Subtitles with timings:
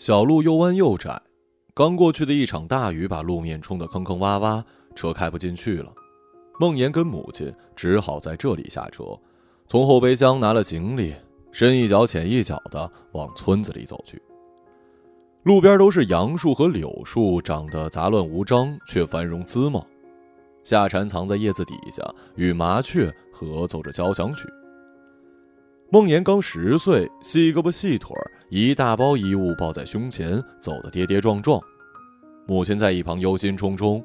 [0.00, 1.20] 小路又弯又窄，
[1.74, 4.64] 刚过去的一场大雨把路面冲得坑坑洼洼，
[4.94, 5.92] 车开不进去了。
[6.58, 9.04] 孟岩跟母亲只好在这里下车，
[9.68, 11.14] 从后备箱拿了行李，
[11.52, 14.18] 深一脚浅一脚的往村子里走去。
[15.42, 19.86] 路边都是杨树和柳树，长得杂乱无章，却繁荣滋茂。
[20.64, 22.02] 夏蝉藏在叶子底下，
[22.36, 24.48] 与麻雀合奏着交响曲。
[25.90, 31.62] 孟岩刚十岁，细胳膊细腿儿，一大包衣物抱在胸前，走得跌跌撞撞。
[32.48, 34.02] 母亲在一旁忧心忡忡：“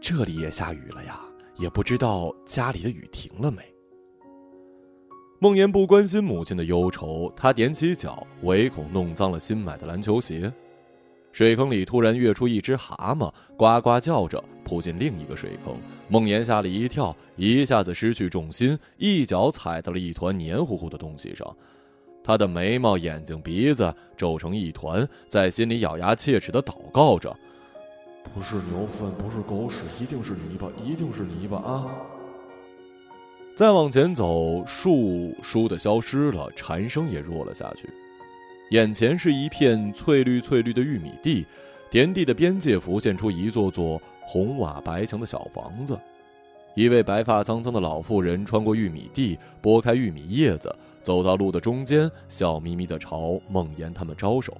[0.00, 1.20] 这里也下雨了呀。”
[1.56, 3.58] 也不知道家里的雨停了没。
[5.38, 10.50] 孟岩不关心母亲的忧愁，他踮起脚，唯恐弄脏了新买的篮球鞋。
[11.32, 15.76] 水坑里突然跃出一只蛤蟆，呱呱叫着扑进另一个水坑。
[16.08, 21.54] 孟岩吓了一跳，一下子失去重心，一脚踩到了一团黏糊糊的东西上。
[22.28, 27.34] 他的眉毛、眼睛、鼻子皱成一团，在心里咬牙切齿的祷告着。
[28.34, 31.86] 不是牛粪，不是狗屎，一定是泥巴，一定是泥巴啊！
[33.56, 37.88] 再往前走，树倏地消失了，蝉声也弱了下去。
[38.72, 41.46] 眼前是一片翠绿翠绿的玉米地，
[41.90, 45.98] 田地的边界浮现出一座座红瓦白墙的小房子。
[46.74, 54.56] 一位白发苍苍的老妇人穿过玉米地，拨开玉米叶子，走到路的中间，笑眯眯地朝梦妍他们招手。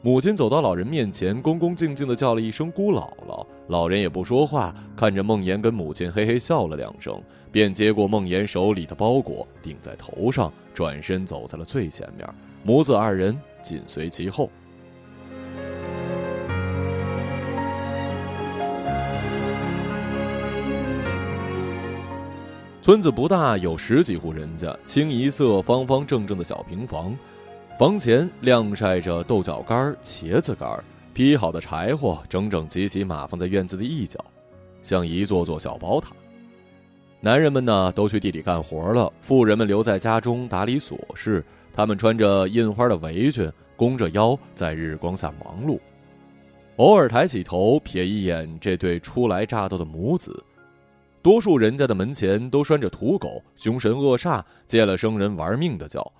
[0.00, 3.44] 母亲走到老人面前，恭恭敬敬地叫了一声“姑姥姥”。
[3.66, 12.28] 老人也不说话，看着梦妍跟母亲嘿嘿笑了两声，便接过梦妍手里的包裹，顶在头上，转身走在了最前面，
[12.62, 14.48] 母子二人紧随其后。
[22.80, 27.14] 村子不大，有十几户人家，清一色方方正正的小平房。
[27.78, 34.24] 房前晾晒着豆角干、茄子干，劈好的柴火整整齐齐码放在院子的一角，
[34.80, 36.12] 像一座座小宝塔。
[37.20, 41.44] 男人们呢，都去地里干活了；妇人们留在家中打理琐事。
[41.72, 45.78] 他们穿着印花的围裙，弓着腰，在日光下忙碌。
[46.76, 50.42] 偶尔抬起头瞥一眼这对初来乍到的母子。
[51.22, 56.12] 多数人家的门前都拴着土狗，凶神恶煞，见了生人玩命的叫。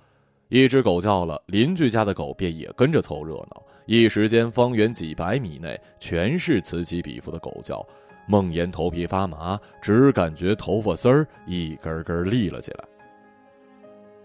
[0.49, 3.63] 一只狗叫了，邻居家的狗便也跟着凑热闹。
[3.85, 7.85] 一时间，方圆几百米内全是此起彼伏的狗叫。
[8.27, 12.83] 孟岩头皮发麻，只感觉头发丝儿一根根立了起来。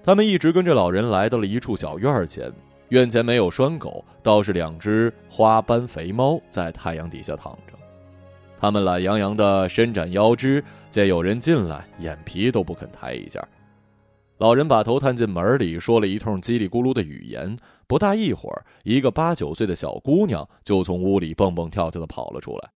[0.03, 2.53] 他们一直跟着老人来到了一处小院前，
[2.89, 7.74] 院前没有拴狗，倒是两只花斑肥猫在太阳底下躺着。
[8.64, 13.47] 他们懒洋洋地伸展腰肢，见有人进来，眼皮都不肯抬一下。
[14.38, 17.54] 老人把头探进门里，说了一通叽里咕噜的语言。
[17.86, 22.70] 不大一会儿，一个八九岁的小姑娘就从屋里蹦蹦跳跳的跑了出来，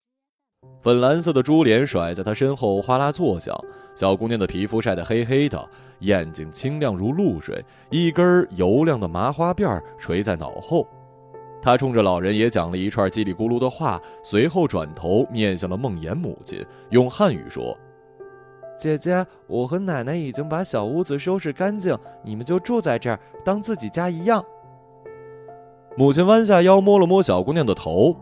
[0.82, 3.56] 粉蓝色的珠帘甩在她身后哗啦作响。
[3.94, 5.70] 小姑娘的皮肤晒得黑黑的，
[6.00, 10.84] 眼睛清亮如露水，一根油亮的麻花辫垂在脑后。
[11.66, 17.76] 她冲着老人也讲了一串叽里咕噜的话，随后转头面向了梦妍母亲，用汉语说。
[18.78, 24.44] 姐姐，我和奶奶已经把小屋子收拾干净，你们就住在这儿，当自己家一样。
[25.96, 28.14] 母亲弯下腰摸了摸小姑娘的头：“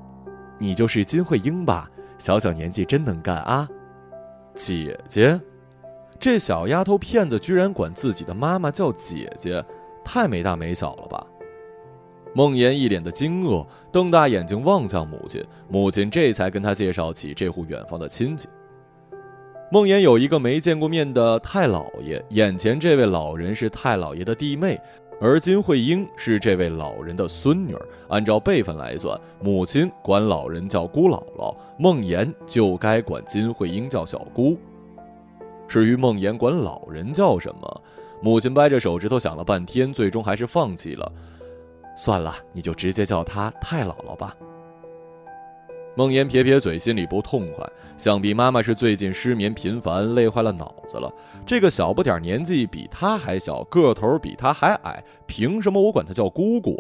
[0.57, 1.91] 你就是金慧英吧？
[2.17, 3.69] 小小年纪真能干啊！”
[4.57, 5.39] 姐姐，
[6.19, 9.63] 这小丫头片子居然管自己的妈妈叫姐姐，
[10.03, 11.27] 太没大没小了吧？
[12.35, 18.49] 孟岩一脸的惊愕，瞪大眼睛望向母亲，母亲这才跟他介绍起这户远方的亲戚。
[19.71, 24.79] 孟岩有一个没见过面的太姥爷，眼前这位老人是太姥爷的弟妹，
[25.21, 27.77] 而金慧英是这位老人的孙女。
[28.09, 34.59] 按照辈分来算，母亲管老人叫姑姥姥，孟岩就该管金慧英叫小姑。
[35.67, 37.83] 至于孟岩管老人叫什么，
[38.21, 41.11] 母亲掰着手指头想了半天，最终还是放弃了。
[41.97, 44.37] 算了，你就直接叫她太姥姥吧。
[45.97, 47.65] 孟岩撇撇嘴，心里不痛快。
[47.97, 51.13] 想必妈妈是最近失眠频繁，累坏了脑子了。
[51.47, 56.77] 这个小不点年纪比她还小，个头比她还矮，凭什么我管她叫姑姑？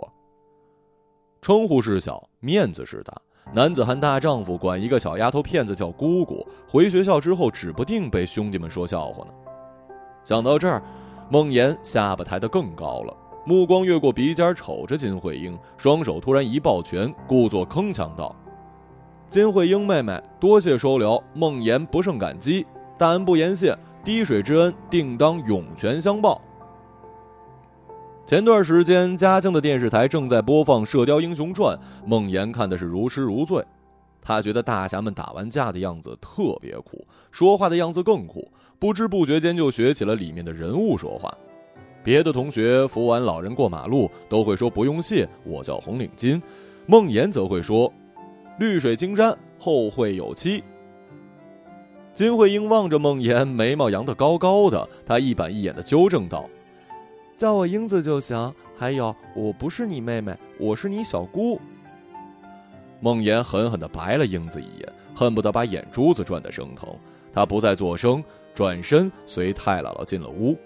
[1.40, 3.14] 称呼是小，面子是大。
[3.52, 9.32] 男子汉大丈夫，管一个小丫头片子叫姑姑，回学校之后指不定被兄弟们说笑话呢。
[10.24, 10.82] 想到这儿，
[11.30, 13.16] 孟岩下巴抬得更高了，
[13.46, 18.34] 目光越过鼻尖，瞅着金慧英，双手突然一抱拳，故作铿锵道。
[19.28, 22.64] 金慧英妹妹，多谢收留，孟岩不胜感激，
[22.96, 26.40] 大恩不言谢，滴水之恩定当涌泉相报。
[28.24, 31.76] 前段时间，家乡的电视台正在播放《射雕英雄传》，
[32.06, 33.62] 孟岩看的是如痴如醉。
[34.22, 41.36] 他觉得大侠们打完架的样子特别酷，说话的样子更酷，不知不觉间就学起了里面的人物说话。
[42.04, 46.40] 别的同学扶完老人过马路都会说“不用谢，我叫红领巾”，
[46.86, 47.90] 孟岩则会说
[48.60, 50.62] “绿水青山后会有期”。
[52.12, 56.48] 金慧英望着孟岩，眉毛扬得高高的，她一板一眼地纠正道。
[57.34, 58.54] 叫我英子就行。
[58.76, 61.58] 还有，我不是你妹妹，我是你小姑。
[63.00, 66.88] 孟岩狠狠地白了英子一眼，恨不得把眼珠子转得生疼。
[67.32, 68.22] 他不再作声，
[68.54, 70.56] 转身随太姥姥进了屋。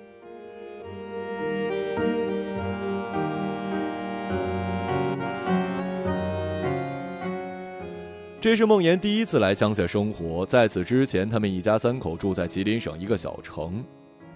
[8.40, 13.85] 这是孟岩第一次来乡下生活，在此之前，他们一家三口住在吉林省一个小城。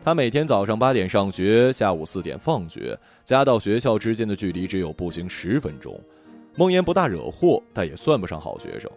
[0.05, 5.97] 他每天早上八点上学，下午四点放学，家到学校之间的距离只有步行十分钟。
[6.57, 8.91] 孟岩不大惹祸，但也算不上好学生。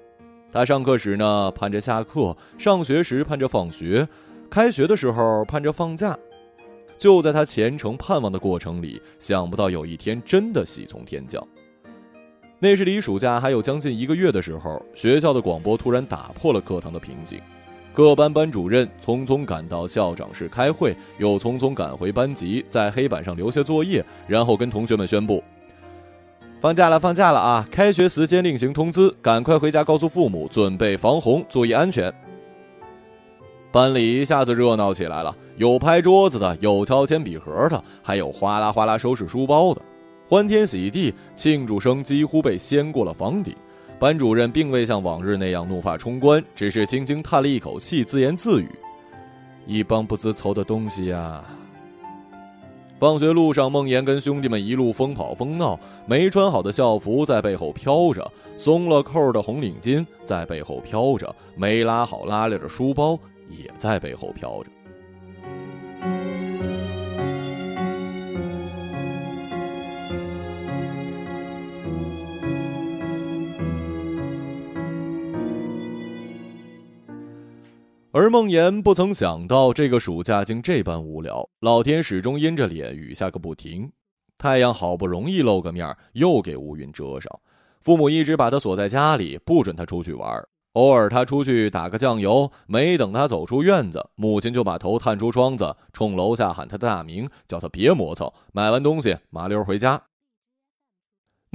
[0.51, 4.07] 他上课时呢盼着下课，上学时盼着放学，
[4.49, 6.17] 开学的时候盼着放假。
[6.97, 11.47] 就在他虔诚盼望的过程里，想不到有一天真的喜从天降。
[12.59, 17.39] 那是离暑假还有将近一个月的时候，学校的广播突然打破了课堂的平静。
[17.93, 25.41] 各班班主任匆匆赶到校长室开会，又匆匆赶回班级，在黑板上留下作业，然后跟同学们宣布
[26.59, 27.65] ：“放假了，放假了啊！
[27.71, 32.13] 开学时间另行通知，赶快回家告诉父母，准备防洪，注意安全。”
[33.71, 39.81] 班里一下子热闹起来了，有拍桌子的，有敲铅笔盒的，还有哗啦哗啦收拾书包的，
[40.27, 43.55] 欢天喜地，庆祝声几乎被掀过了房顶。
[43.99, 48.67] 班主任并未像往日那样怒发冲冠，只是轻轻叹了一口气，自言自语
[49.67, 51.43] ：“一帮不知愁的东西呀。”
[52.99, 63.17] 放学路上，孟岩跟兄弟们一路疯跑疯闹，没穿好的校服在背后飘着，松了扣的红领巾在背后飘着，没拉好拉链的书包
[63.47, 64.69] 也在背后飘着。
[78.17, 81.49] 而孟岩不曾想到，这个暑假竟这般无聊。
[81.59, 83.91] 老天始终阴着脸，雨下个不停。
[84.37, 87.29] 太阳好不容易露个面，又给乌云遮上。
[87.81, 90.41] 父母一直把他锁在家里，不准他出去玩。
[90.75, 98.31] 偶尔他出去打个酱油，没等他走出院子，母亲就把头探出窗子，冲楼下喊他的大名，叫他别磨蹭。
[98.53, 100.01] 买完东西，麻溜回家。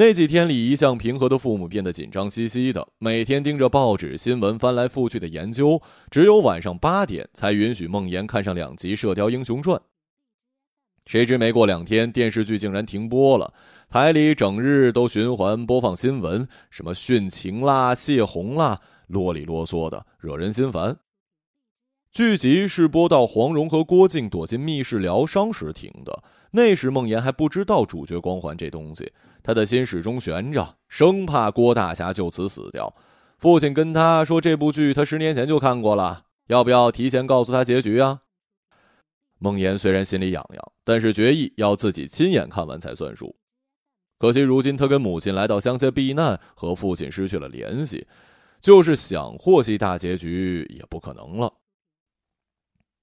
[0.01, 5.83] 那几天里，一向平和的父母变得紧张兮兮的，每天盯着报纸新闻翻来覆去的研究。
[6.11, 9.79] 只有晚上八点才允许孟岩看上两集《射雕英雄传》。
[11.05, 13.53] 谁知没过两天，电视剧竟然停播了，
[13.91, 20.97] 台里整日都循环播放新闻，什么殉情啦、泄洪啦，啰里啰嗦的，惹人心烦。
[22.11, 26.25] 剧集是播到黄蓉和郭靖躲进密室疗伤时停的。
[26.53, 29.13] 那时孟岩还不知道主角光环这东西，
[29.43, 32.95] 他的心始终悬着，生怕郭大侠就此死掉。
[33.39, 38.21] 父亲跟他说：“这部剧他十年前就看过了，要不要提前告诉他结局啊？”
[39.39, 43.35] 孟岩虽然心里痒痒，但是决意要自己亲眼看完才算数。
[44.19, 48.07] 可惜如今他跟母亲来到乡下避难，和父亲失去了联系，
[48.61, 51.51] 就是想获悉大结局也不可能了。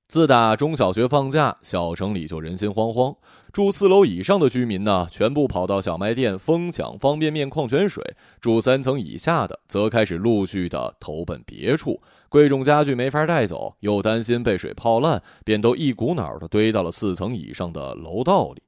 [0.07, 3.13] 自打中小学放假，小城里就人心惶惶。
[3.51, 8.01] 住四楼以上的居民呢，全部跑到小卖店疯抢方便面、矿泉水；
[8.39, 11.99] 住三层以下的，则开始陆续的投奔别处。
[12.29, 18.61] 贵重家具没法带走，又担心被水泡烂，便都一股脑的堆到了四层以上的楼道里。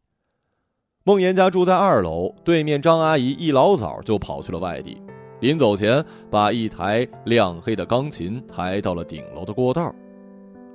[1.05, 5.01] 孟岩家住在二楼，对面张阿姨一老早就跑去了外地，
[5.39, 9.95] 临走前把一台亮黑的钢琴抬到了顶楼的过道。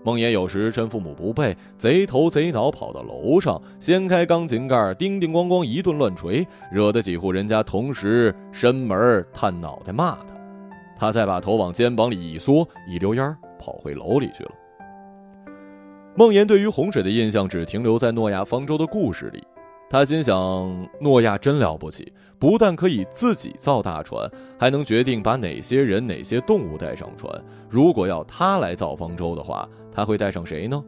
[0.04, 10.26] 梦岩有时趁父母不备，贼头贼脑跑到楼上，掀开钢琴盖，叮叮咣咣一顿乱锤，惹得几户人家同时伸门探脑袋骂他。
[10.96, 14.50] 他再把头往肩膀里一缩，一溜烟跑回楼里去了。
[16.14, 19.42] 梦岩对于洪水的印象只停留在诺亚方舟的故事里。
[19.94, 20.34] 他心想：
[21.00, 27.32] 诺亚真了不起，不但可以自己造大船，还能决定把哪些人、哪些动物带上船。
[27.70, 30.82] 如果要他来造方舟的话，他会带上谁呢？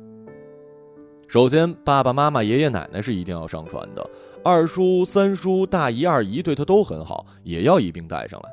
[1.29, 4.05] 首先，爸爸妈妈、爷爷奶奶是一定要上船的。
[4.43, 8.51] 二叔、三叔、大姨、二姨对他都很好，也要一并带上来。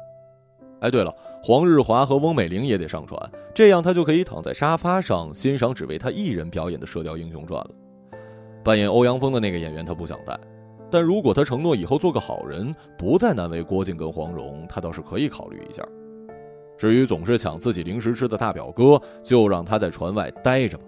[0.82, 1.12] 哎，对了，
[1.44, 3.20] 黄日华和翁美玲也得上船，
[3.56, 7.72] 这样他就可以躺在沙发上欣赏只为他一人表演的《射雕英雄传》了。
[8.64, 10.40] 扮演欧阳锋的那个演员，他不想带。
[10.90, 15.84] 但如果他承诺以后做个好人，不再难为郭靖跟黄蓉，他倒是可以考虑一下。
[16.78, 20.84] 至于总是抢自己零食吃的大表哥，就让他在船外待着吧。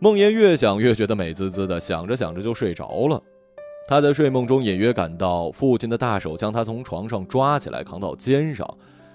[0.00, 3.20] 孟言越想越觉得美滋滋的，想着想着就睡着了。
[3.88, 8.68] 他在睡梦中隐约感到父亲的大手将他从床上抓起来，扛到肩上。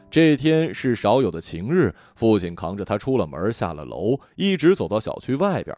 [0.10, 5.78] 这天是少有的晴日，父亲扛着他出了门，下了楼，一直走到小区外边。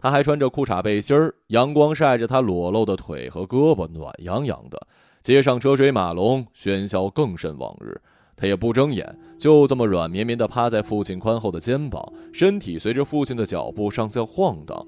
[0.00, 4.80] 他还穿着裤衩背心儿，阳光晒着他裸露的腿和胳膊，暖洋洋的。
[5.20, 8.00] 街上车水马龙，喧嚣更甚往日。
[8.34, 12.02] 他也不睁眼，就这么软绵绵地趴在父亲宽厚的肩膀，
[12.32, 14.86] 身体随着父亲的脚步上下晃荡，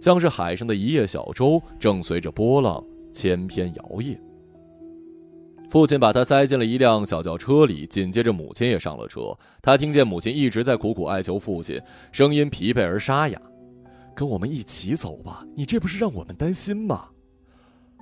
[0.00, 4.18] 像是海上的一叶小舟，正随着波浪千篇摇曳。
[5.70, 9.38] 父亲把他塞进了一辆小轿车里，紧接着母亲也上了车。
[9.62, 11.80] 他听见母亲一直在苦苦哀求父亲，
[12.10, 13.40] 声音疲惫而沙哑
[14.14, 17.08] ：“跟我们一起走吧，你这不是让我们担心吗？”“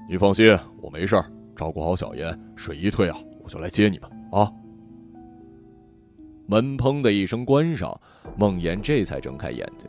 [0.08, 1.24] 你放心，我没事儿，
[1.54, 4.50] 照顾好小妍，水一退啊，我就来接你们啊。”
[6.46, 8.00] 门砰的一声关上，
[8.36, 9.88] 孟岩这才睁开眼睛。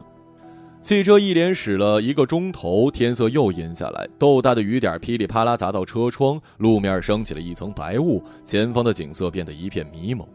[0.79, 10.27] 汽车一连驶了一个钟头，天色又阴下来，豆大的雨点噼里啪啦砸到车窗，路面升起了一层白雾，前方的景色变得一片迷蒙。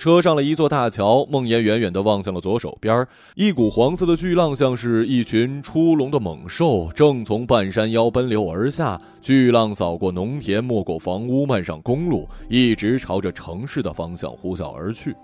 [0.00, 8.98] 车上了一座大桥，孟岩远远地望向了左手边，一股黄色的巨浪像是一群出笼的猛兽，正从半山腰奔流而下。
[9.20, 15.14] 巨浪扫过农田，没过房屋，漫上公路，一直朝着城市的方向呼啸而去。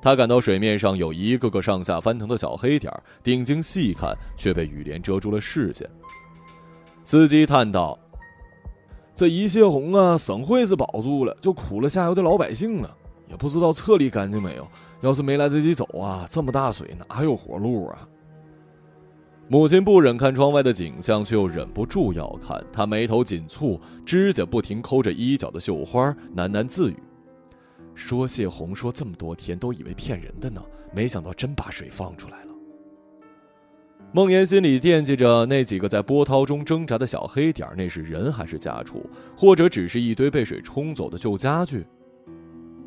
[0.00, 2.90] 他感到水面上有一个个上下翻腾的小黑点，
[3.22, 5.86] 定睛细看，却被雨帘遮住了视线。
[7.04, 7.98] 司机叹道
[9.14, 12.96] ：“这一泄洪啊，省会是保住了，就苦了下游的老百姓了。
[13.34, 14.66] 也不知道撤离干净没有。
[15.00, 18.08] 要是没来得及走啊，这么大水哪有活路啊？”
[19.48, 22.64] 母亲不忍看窗外的景象，却又忍不住要看。
[22.72, 26.96] 她眉头紧蹙，指甲不停抠着衣角的绣花，喃喃自语
[27.94, 30.62] ：“说泄洪，说这么多天，都以为骗人的呢，
[30.94, 32.52] 没想到真把水放出来了。”
[34.12, 39.04] 孟岩心里惦记着那几个在波涛中挣扎的小黑点，那是人还是家畜，
[39.36, 41.84] 或者只是一堆被水冲走的旧家具？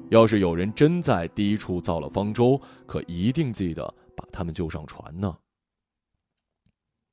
[0.09, 5.35] 要是有人真在低处造了方舟，可一定记得把他们救上船呢。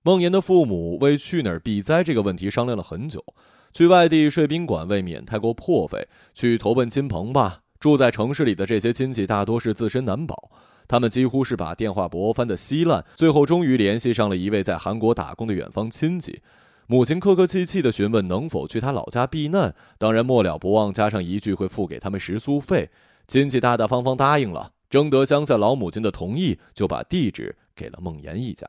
[0.03, 3.25] 孟岩的父母为去哪儿避灾这个问题商量了很久。
[3.73, 7.63] 去外地睡宾馆未免太过破费，去投奔亲朋吧。
[7.81, 10.51] 住在城市里的这些亲戚大多是自身难保，
[10.87, 13.05] 他们几乎是把电话簿翻得稀烂。
[13.17, 16.41] 最后终于联系上了一位在韩国打工的远方亲戚，
[16.87, 22.91] 母亲客客气气地询问能否去他老家避难，当然末了不忘加上一句会付给他们食宿费。
[23.27, 28.67] 亲戚大大方方答应了，征得乡下老母亲的同意，就把地址给了孟岩一家。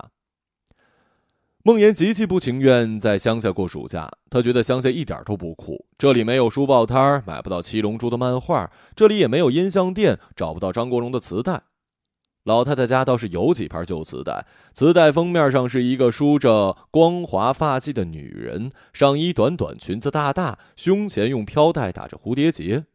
[1.63, 5.86] 孟岩极其不情愿在乡下过暑假，他觉得乡下一点都不酷。
[5.98, 11.63] 这里没有书报摊，买不到七龙珠的漫画；这里也没有音像店，找不到张国荣的磁带。
[12.45, 22.85] 老太太家倒是有几盘旧磁带，磁带封面上是一个梳着光滑发髻的女人，上衣短短，裙子大大，胸前用飘带打着蝴蝶结。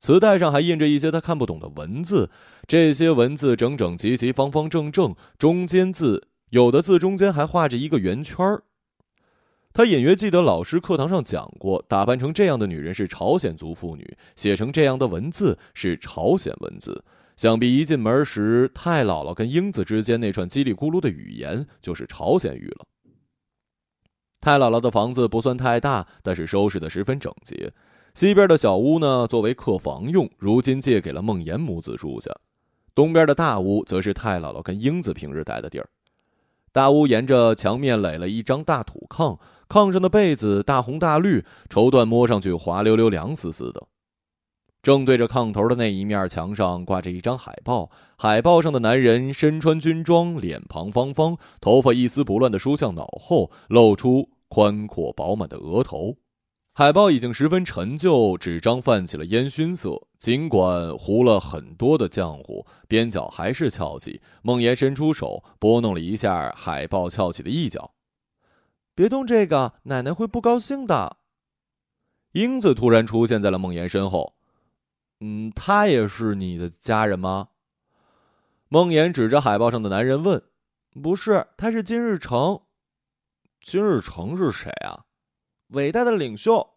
[0.00, 2.30] 磁带上还印着一些他看不懂的文字，
[2.66, 6.28] 这些文字整整齐齐、方方正正，中间字。
[6.50, 8.62] 有的字中间还画着一个圆圈儿。
[9.74, 17.04] 他隐约记得老师课堂上讲过，打扮成这样的女人是朝鲜族妇女，写成这样的文字是朝鲜文字。
[17.36, 22.86] 想必一进门时，太姥姥跟英子之间那串叽里咕噜的语言就是朝鲜语了。
[24.40, 27.72] 太姥姥的房子不算太大，但是收拾的十分整洁。
[28.14, 32.30] 西边的小屋呢，作为客房用，如今借给了孟岩母子住下。
[32.94, 35.86] 东边的大屋则是太姥姥跟英子平日待的地儿。
[36.72, 39.38] 大屋沿着墙面垒了一张大土炕，
[39.68, 43.86] 炕上的被子大红大绿，绸缎摸上去滑溜溜、凉丝丝的。
[44.82, 56.18] 正对着炕头的那一面墙上挂着一张海报，海报上的男人身穿军装，脸庞方方，头发一丝不乱的梳向脑后，露出宽阔饱满的额头。
[56.72, 60.06] 海报已经十分陈旧，纸张泛起了烟熏色。
[60.18, 64.20] 尽管糊了很多的浆糊，边角还是翘起。
[64.42, 67.92] 孟岩伸出手拨弄了一下海报翘起的一角，
[68.94, 71.16] 别动这个，奶奶会不高兴的。
[72.32, 74.35] 英子突然出现在了孟岩身后。
[75.20, 77.48] 嗯，他也是你的家人吗？
[78.68, 80.42] 孟岩指着海报上的男人问。
[81.02, 82.60] 不是，他是金日成。
[83.60, 85.04] 金日成是谁啊？
[85.68, 86.74] 伟大的领袖，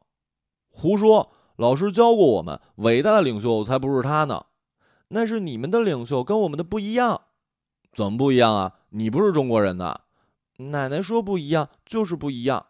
[0.69, 1.31] 胡说！
[1.57, 4.45] 老师教过我们，伟大的领袖才不是他呢。
[5.09, 7.21] 那是你们的领袖，跟我们的不一样。
[7.91, 8.79] 怎么不一样啊？
[8.89, 10.01] 你不是中国人呐？
[10.57, 12.67] 奶奶说不一样，就是不一样。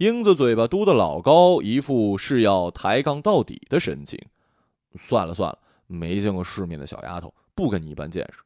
[0.00, 4.18] 英子嘴巴嘟得老高，一副是要抬杠到底的神情。
[4.94, 8.38] 算了算了，没见过世面的小丫头，不跟你一般见识。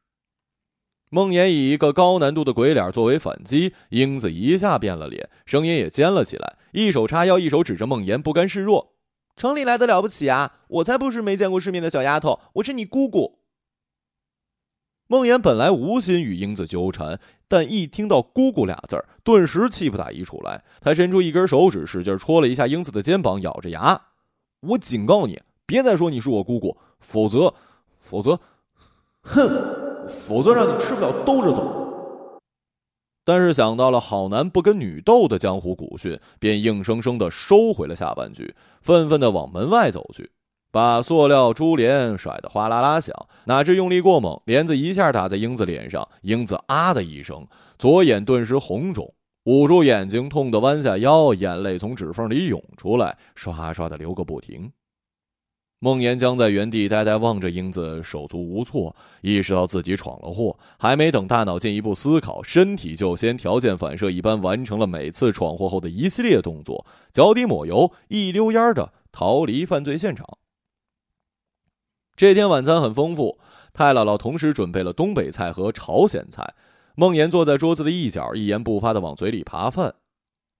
[1.07, 8.93] 梦妍以一个高难度的鬼脸作为反击，英子一下变了脸，声音也尖了起来，一手叉腰，一手指着梦妍，不甘示弱
[9.37, 10.57] ：“城里来的了不起啊？
[10.67, 13.39] 我才不是没见过世面的小丫头，我是你姑姑。”
[15.07, 20.63] 梦妍本来无心与英子纠缠，但一听到“姑姑”俩字儿，顿时气不打一处来。
[20.81, 24.01] 他伸出一根手指，使劲戳了一下英子的肩膀，咬着牙
[24.61, 27.53] ：“我警告你，别再说你是我姑姑，否则，
[27.99, 28.39] 否则，
[29.21, 31.83] 哼，否则让你吃不了兜着走。”
[33.23, 40.29] 但是想到了好男不跟女斗的江湖古训，便硬生生的收回了下半句，愤愤的往门外走去。
[40.75, 43.15] 把塑料珠帘甩得哗啦啦响，
[43.45, 47.47] 哪知用力过猛，帘子一下打在英子脸上，英子啊的一声，
[47.79, 49.13] 左眼顿时红肿，
[49.45, 54.69] 捂住眼睛，痛得弯下腰，眼泪从指缝里涌出来，刷刷的流个不停。
[55.79, 70.27] 孟岩僵在原地，呆呆望着英子，手足无措，意识到自己闯了祸，还没等大脑进一步思考，身体就先条件反射一般完成了每次闯祸后的一系列动作，脚底抹油，一溜烟的逃离犯罪现场。
[72.17, 73.37] 这天晚餐很丰富，
[73.73, 76.53] 太姥姥同时准备了东北菜和朝鲜菜。
[76.95, 79.95] 孟岩坐在桌子的一角，一言不发的往嘴里扒饭，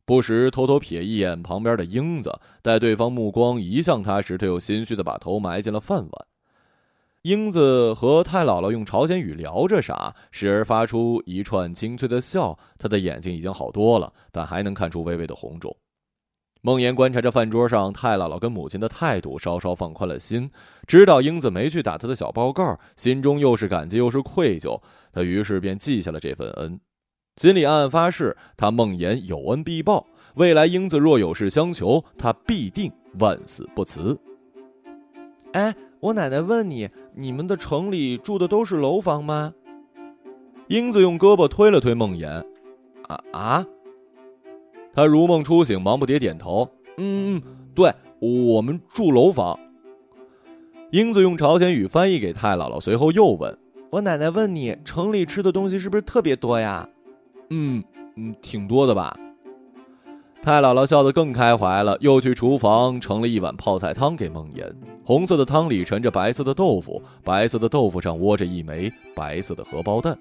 [0.05, 2.37] 不时偷偷瞥一眼旁边的英子。
[2.61, 6.27] 待对方目光移向他时，他又心虚的把头埋进了饭碗。
[7.21, 12.59] 英子和太姥姥用朝鲜语聊着啥，时而发出一串清脆的笑。
[12.77, 15.73] 他的眼睛已经好多了，但还能看出微微的红肿。
[16.65, 20.49] 孟岩观察着饭桌上太姥姥跟母亲的态度，稍稍放宽了心。
[20.87, 24.81] 知道英子没去打他的小报告，心中又是感激又是愧疚。
[25.13, 26.79] 他于是便记下了这份恩，
[27.37, 30.07] 心里暗暗发誓：他孟岩有恩必报。
[30.37, 34.19] 未来英子若有事相求，他必定万死不辞。
[35.51, 39.53] 哎，我奶奶问你，你们的城里住的都是楼房吗？
[40.69, 42.43] 英子用胳膊推了推孟岩。
[43.07, 43.65] 啊啊！
[44.95, 47.41] 他如梦初醒，忙不迭点头：“嗯，
[47.75, 49.59] 对，我们住楼房。”
[50.91, 53.57] 英子用朝鲜语翻译给太姥姥，随后又问
[53.91, 56.87] ：“我奶奶问你，城里吃的东西是不是特别多呀
[57.51, 57.83] ？”“嗯
[58.15, 59.13] 嗯，挺多的吧。”
[60.41, 64.73] 太姥姥笑得更开怀了，又去厨房盛了一碗泡菜汤给梦妍。
[65.03, 70.17] 红色的汤里盛着白色的豆腐，白色的豆腐上窝着一枚白色的荷包蛋。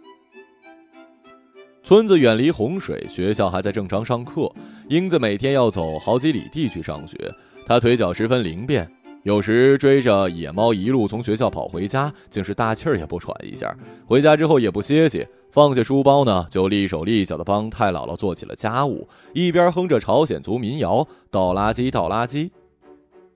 [1.85, 4.51] 村子远离洪水，学校还在正常上课。
[4.89, 7.15] 英子每天要走好几里地去上学，
[7.67, 8.91] 她腿脚十分灵便，
[9.23, 13.77] 有时追着野猫一路从学校跑回家，竟是大气儿也不喘一下。
[14.07, 22.49] 回家之后也不歇歇，放下书包呢，就利手利脚的帮太姥姥做起了家务，一边哼着朝鲜族民谣，倒垃圾，倒垃圾。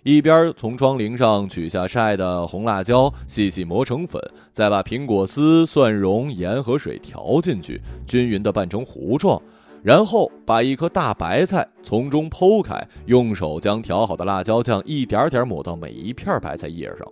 [0.04, 9.42] 一边从窗棂上取下晒的红辣椒，细细磨成粉，再把苹果丝、蒜蓉、盐和水调进去，均匀地拌成糊状，
[9.82, 17.06] 然后把一颗大白菜从中剖开，用手将调好的辣椒酱一点点抹到每一片白菜叶上。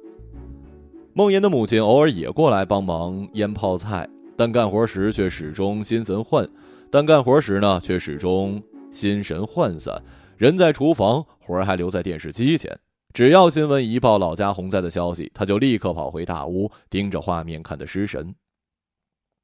[1.12, 6.48] 孟岩的母亲偶尔也过来帮忙腌泡菜，但干活时却始终心神涣，
[6.88, 10.00] 但干活时呢却始终心神涣散。
[10.36, 12.78] 人在厨房，魂儿还留在电视机前。
[13.14, 18.34] 只要新闻一报老家洪灾的消息，他就立刻跑回大屋，盯着画面看得失神。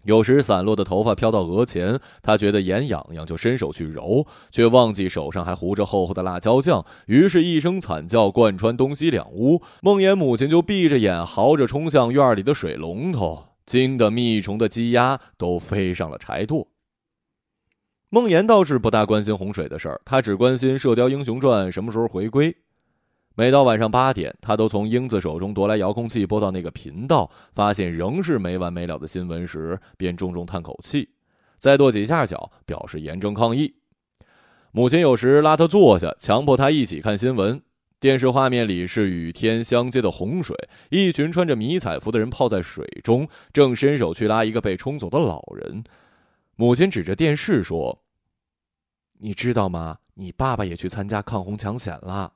[0.05, 6.85] 有时散落的头发飘到额前，他觉得眼痒痒，就伸手去揉，却忘记手上还糊着厚厚的辣椒酱。
[7.07, 9.62] 于是，一声惨叫贯穿东西两屋。
[9.81, 16.66] 孟岩母亲就闭着眼，嚎着冲向院里的水龙头，惊得蜜虫的鸡鸭都飞上了柴垛。
[18.14, 22.55] 孟岩倒是不大关心洪水的事儿，他只关心《射雕英雄传》什么时候回归。
[23.35, 31.09] 每到晚上八点，他都从英子手中夺来遥控器，拨到那个频道，发现仍是没完没了的新闻时，便重重叹口气，
[31.59, 33.77] 再跺几下脚，表示严正抗议。
[34.72, 37.62] 母亲有时拉他坐下，强迫他一起看新闻。
[37.98, 40.55] 电视画面里是与天相接的洪水，
[40.90, 45.83] 一群穿着迷彩服的人泡在水中，正伸手去拉一个被冲走的老人。
[46.57, 48.01] 母亲指着电视说。
[49.22, 49.98] 你知道吗？
[50.14, 52.35] 你爸爸也去参加抗洪抢险了。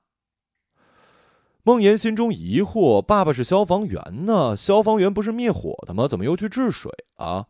[1.64, 6.06] 孟岩心中疑惑：爸爸是消防员呢，消防员不是灭火的吗？
[6.06, 7.46] 怎么又去治水啊？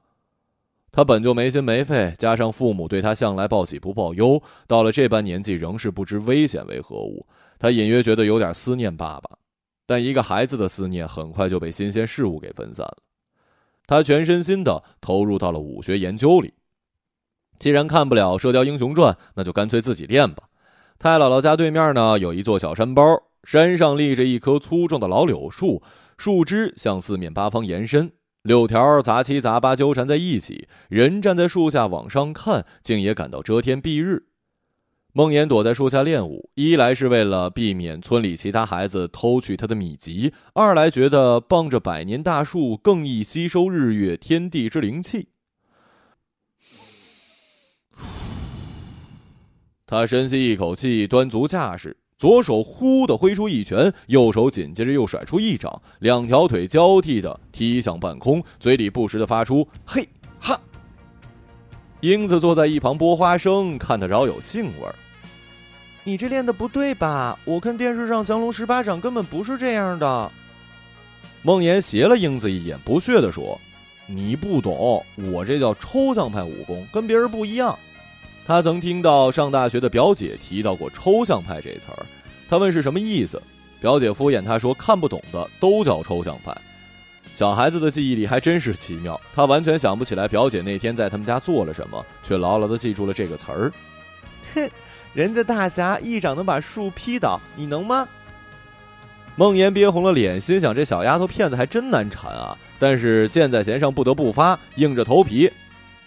[0.90, 7.26] 他本就没心没肺，加上父母对他向来报喜不报忧，到了这般年纪仍是不知危险为何物，
[7.58, 9.38] 他隐约觉得有点思念爸爸。
[9.84, 12.96] 但一个孩子的思念很快就被新鲜事物给分散了，
[13.86, 16.54] 他全身心的投入到了武学研究里。
[17.58, 20.44] 既然看不了《射雕英雄传》，那就干脆自己练吧。
[20.98, 23.02] 太姥姥家对面呢有一座小山包，
[23.44, 25.82] 山上立着一棵粗壮的老柳树，
[26.16, 30.68] 树枝向四面八方延伸，柳条杂七杂八纠缠在一起。
[30.88, 34.24] 人站在树下往上看，竟也感到遮天蔽日。
[35.12, 45.28] 梦妍躲在树下练武，一来是为了避免村里其他孩子偷去他的米籍，二来觉得傍着百年大树更易吸收日月天地之灵气。
[49.86, 60.08] 他深吸一口气，端足架势，左手忽地挥出一拳，右手紧接着又甩出一掌，两条腿交替的踢向半空，嘴里不时的发出“嘿
[60.40, 60.60] 哈”。
[62.02, 64.94] 英子坐在一旁剥花生，看得饶有兴味儿。
[66.02, 67.38] 你这练的不对吧？
[67.44, 70.32] 我看电视上降龙十八掌根本不是这样的。
[71.42, 73.56] 梦岩斜了英子一眼，不屑地说
[74.06, 77.78] ：“你不懂，我这叫抽象派武功，跟别人不一样。”
[78.46, 82.06] 他曾听到上大学的表姐提到过“抽象派”这词儿，
[82.48, 83.42] 他问是什么意思，
[83.80, 86.56] 表姐敷衍他说：“看不懂的都叫抽象派。”
[87.34, 93.72] 小孩子的记忆力还真是奇妙，他完全想不起来表姐那天在他们家做了什么，却牢牢地记住了这个词儿。
[94.54, 94.70] 哼，
[95.12, 98.06] 人家大侠一掌能把树劈倒，你能吗？
[99.34, 102.56] 孟岩憋红了脸，心想这小丫头片子还真难缠啊！
[102.78, 105.50] 但是箭在弦上不得不发，硬着头皮。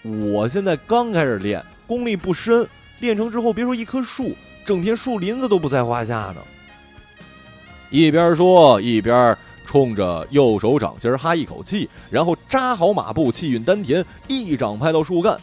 [0.02, 1.62] 我现在刚开始练。
[1.90, 2.64] 功力不深，
[3.00, 6.36] 练成之后，别说一棵树，整片树林子都不在话下呢。
[7.90, 15.36] 一边说，一边冲着右手掌心哈一口气，然后扎好马步，气运丹田，一掌拍到树干。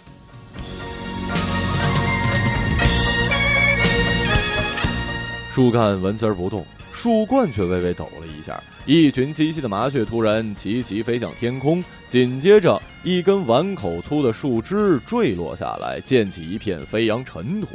[5.54, 6.66] 树干纹丝不动，
[6.98, 8.60] 树冠却微微抖了一下。
[8.88, 17.68] 一群栖息的麻雀突然齐齐飞向天空，紧接着一根碗口粗的树枝坠落下来，溅起一片飞扬尘土。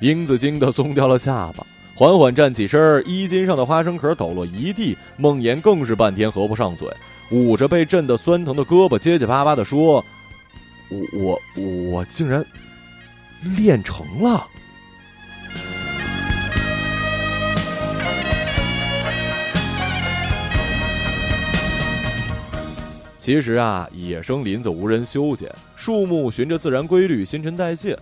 [0.00, 4.96] 英子惊得松掉了下巴，缓缓站起身，衣襟上的花生壳抖落一地。
[5.16, 6.88] 梦妍更是半天合不上嘴，
[7.32, 10.04] 捂着被震得酸疼的胳膊，结结巴巴地说
[10.88, 12.46] ：“我我我竟然
[13.56, 14.46] 练成了。”
[23.20, 27.96] 其实啊，野生林子无人修剪，树木循着自然规律新陈代谢，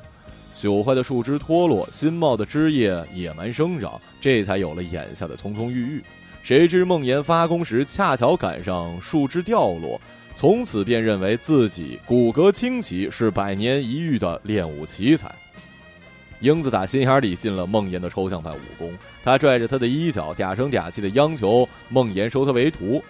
[0.57, 6.05] 朽坏的树枝脱落，新茂的枝叶野蛮生长，这才有了眼下的葱葱郁郁。
[6.41, 10.01] 谁知梦妍发功时恰巧赶上树枝掉落，
[10.37, 15.29] 从此便认为自己骨骼清奇，是百年一遇的练武奇才。
[16.39, 23.03] 英子打心眼里信了梦妍的抽象派武功，他拽着他的衣角，嗲声嗲气的央求梦妍收他为徒。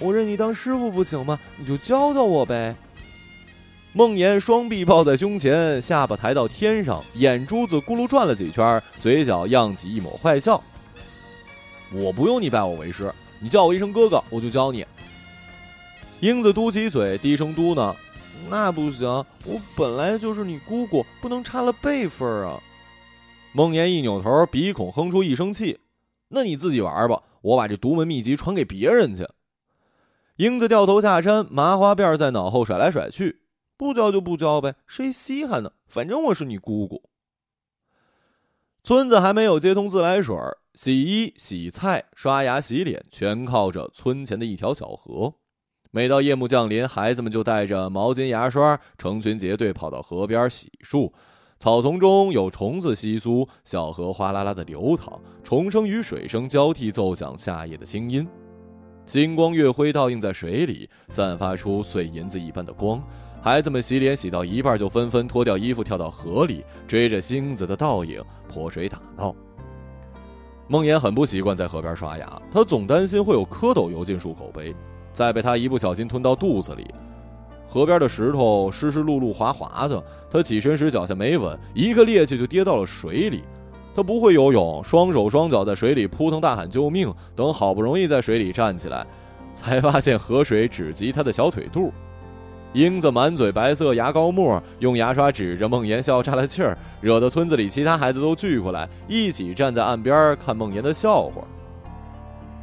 [0.00, 1.38] 我认你当师傅不行吗？
[1.56, 2.74] 你就教教我呗。
[3.92, 10.62] 孟岩双臂抱在胸前，下巴抬到天上，眼珠子咕噜转了几圈，嘴角漾起一抹坏笑。
[11.90, 14.86] 我不用你拜我为师，你叫我一声哥哥，我就教你。
[16.20, 17.94] 英子嘟起嘴，低声嘟囔
[18.50, 22.60] ：“那不行，我本来就是你姑姑，不能差了辈分啊。”
[23.52, 25.78] 孟岩一扭头，鼻孔哼出一声气
[26.28, 29.26] ：“那你自己玩吧，我把这独门秘籍传给别人去。”
[30.38, 33.40] 英子掉头下山，麻花辫在脑后甩来甩去。
[33.76, 35.72] 不教就不教呗，谁稀罕呢？
[35.88, 37.10] 反正我是你姑姑。
[38.84, 40.36] 村子还没有接通自来水，
[40.74, 45.34] 洗衣、洗菜、刷牙、洗脸，全靠着村前的一条小河。
[45.90, 51.12] 每到夜幕降临，孩子们就带着毛巾、牙刷，成群结队跑到河边洗漱。
[51.58, 58.28] 草丛中有虫子窸窣，小河哗啦啦的流淌，虫声与水声交替奏响夏夜的清音。
[59.08, 63.02] 金光月辉倒映在水里，散发出碎银子一般的光。
[63.40, 69.34] 孩子们洗脸洗到一半，就纷纷脱掉衣服跳到河里，追着星子的倒影泼水打闹。
[70.66, 74.74] 梦妍很不习惯在河边刷牙，他总担心会有蝌蚪游进漱口杯，
[75.14, 76.86] 再被他一不小心吞到肚子里。
[77.66, 83.42] 河边的石头湿湿漉漉、滑滑的，他起身时脚下没稳，一个趔趄就跌到了水里。
[83.98, 87.12] 他不会游泳，双手双脚在水里扑腾大喊救命。
[87.34, 89.04] 等好不容易在水里站起来，
[89.52, 91.92] 才发现河水只及他的小腿肚。
[92.74, 101.42] 英子满嘴白色牙膏沫，用牙刷指着梦妍笑岔了气儿，惹得村子里其他孩子都聚过来，一起站在岸边看梦妍的笑话。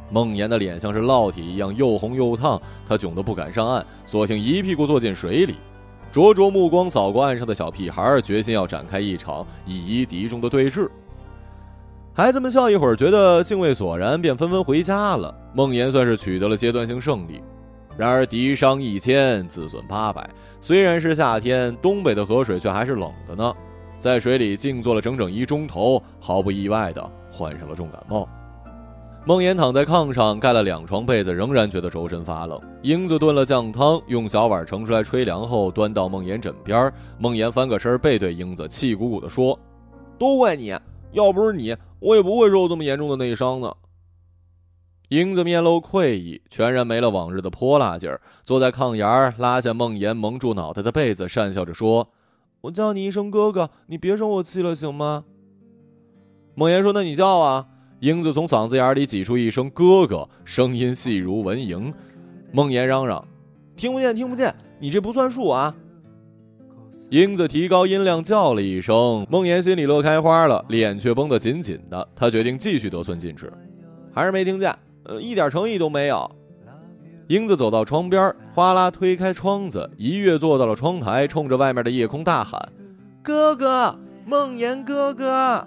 [0.08, 5.56] 梦妍的脸像是烙铁一样又红又烫，她窘得不敢上岸，索性一屁股坐进水里，
[6.10, 10.88] 灼灼目光扫过岸上的小屁孩，决心要展开一场以一敌众的对峙。
[12.16, 15.34] 孩子们笑一会儿，觉得兴味索然，便纷纷回家了。
[15.52, 17.42] 孟岩算是取得了阶段性胜利。
[17.94, 20.26] 然而敌伤一千，自损八百。
[20.58, 23.54] 虽然是夏天，东北的河水却还是冷的呢。
[23.98, 28.26] 在水里静坐了整整一钟头，毫不意外的患上了重感冒。
[29.26, 32.58] 孟岩躺在炕上盖了两床被子，仍然觉得周身发冷。
[32.80, 36.90] 英子炖了酱汤，用小碗盛出来吹凉后，端到孟岩枕边。
[37.18, 39.58] 孟岩翻个身，背对英子，气鼓鼓地说
[40.18, 40.74] ：“都怪你，
[41.16, 43.74] 要不是你，我也不会受这么严重的内伤呢。”
[45.08, 52.10] 英子面露愧意，全然没了往日的泼辣劲儿，坐在炕沿儿拉下孟岩蒙住脑袋的被子，讪笑着说
[52.62, 55.24] ：“我叫你一声哥哥，你别生我气了，行吗？”
[56.54, 57.68] 孟岩说：“那你叫啊。”
[58.00, 61.94] 英子从嗓子眼里挤出一声“哥哥”，声音细如蚊蝇。
[62.52, 63.26] 孟岩嚷嚷
[63.76, 64.54] ：“听不见，听不见！
[64.80, 65.74] 你这不算数啊！”
[67.10, 72.08] 英子提高音量叫了一声，孟岩心里乐开花了，脸却绷得紧紧的。
[72.16, 73.52] 她决定继续得寸进尺，
[74.12, 76.28] 还是没听见，呃，一点诚意都没有。
[77.28, 82.60] 英子走到窗边，哗啦推开窗子，一跃坐到了窗台，冲着外面的夜空大喊
[83.22, 85.64] ：“哥哥，孟岩哥哥！”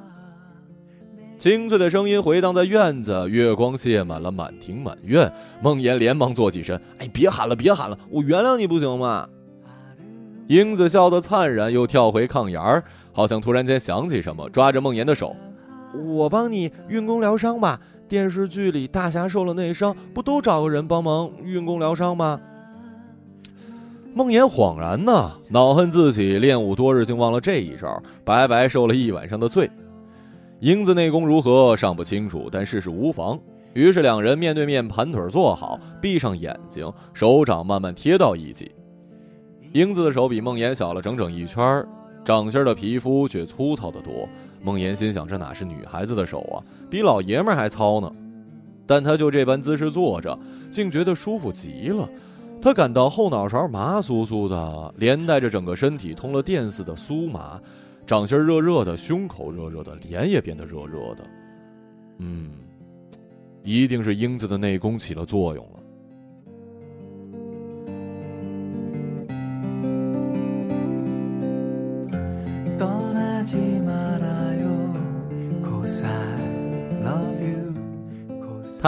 [1.40, 5.32] 清脆的声音回荡在院子，月光泻满了满庭满院。
[5.64, 9.26] 孟岩连忙坐起身：“哎，别喊了，别喊了，我原谅你不行吗？”
[10.50, 12.84] 英子笑得灿然，又跳回炕沿儿，
[13.14, 15.36] 好像突然间想起什么，抓着梦妍的手
[15.94, 17.80] ：“我帮你运功疗伤吧。
[18.08, 22.42] 电视剧里大侠受了内伤，不都找个人帮忙运功疗伤吗？”
[24.16, 29.70] 梦妍恍然呢，恼恨自己练武多日，竟忘了这一招，白白受了一晚上的罪。
[30.62, 33.40] 英子内功如何尚不清楚，但试试无妨。
[33.74, 38.72] 于是两人面对面盘腿坐好，闭上眼睛，手掌慢慢贴到一起。
[39.72, 41.86] 英子的手比孟岩小了整整一圈，
[42.26, 44.28] 掌心的皮肤却粗糙得多。
[44.62, 46.58] 孟岩心想：这哪是女孩子的手啊，
[46.90, 48.12] 比老爷们还糙呢。
[48.88, 50.38] 但他就这般姿势坐着，
[50.72, 52.10] 竟觉得舒服极了。
[52.62, 57.62] 他感到后脑勺麻酥酥的，连带着整个身体通了电似的酥麻。
[58.08, 61.24] 掌心热热的，胸口热热的，脸也变得热热的。
[62.18, 62.50] 嗯，
[63.64, 65.79] 一定是英子的内功起了作用了。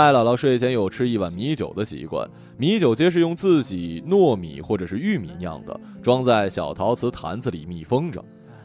[0.01, 8.19] 太姥姥睡前有吃一碗米酒的习惯，米酒皆是用自己糯米或者是玉米酿的，装在小陶瓷坛子里密封着。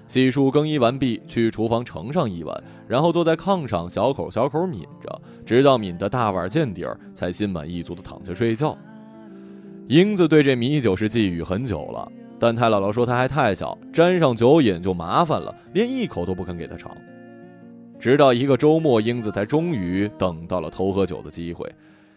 [0.08, 8.74] 洗漱更衣完毕，去厨房盛上一碗，然后坐在炕上小口小口抿着，直到抿得大碗见底儿，才心满意足地躺下睡觉。
[9.88, 16.90] 英子对这米酒是觊觎很久了，但太姥姥说她还太小，沾上酒瘾就麻烦了，连一口都不肯给她尝。
[17.98, 21.70] 直到一个周末，英子才终于等到了偷喝酒的机会。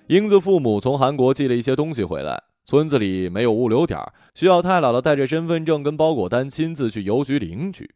[0.08, 2.44] 英子父母从韩国寄了一些东西回来。
[2.65, 4.00] 村子里没有物流点，
[4.36, 7.96] 需要太姥姥带着身份证跟包裹单亲自去邮局领取。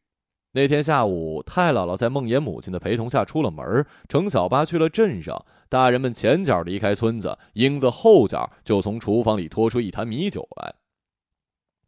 [0.54, 5.46] 那天下午，太姥姥在梦妍母亲的陪同下出了门，乘小巴去了镇上。
[5.70, 10.74] 大人们前脚离开村子，英子后脚就从厨房里拖出一坛米酒来。